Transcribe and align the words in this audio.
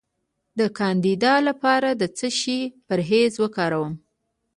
د 0.59 0.61
کاندیدا 0.79 1.33
لپاره 1.47 1.89
د 2.01 2.03
څه 2.17 2.27
شي 2.39 2.59
پرهیز 2.87 3.33
وکړم؟ 3.39 3.91